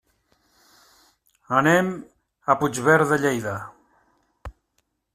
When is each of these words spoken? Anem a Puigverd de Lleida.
Anem 1.59 1.93
a 2.53 2.57
Puigverd 2.65 3.09
de 3.15 3.23
Lleida. 3.23 3.57